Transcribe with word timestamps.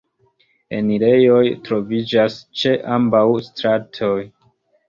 Enirejoj 0.77 1.43
troviĝas 1.69 2.39
ĉe 2.63 2.75
ambaŭ 2.97 3.25
stratoj. 3.51 4.13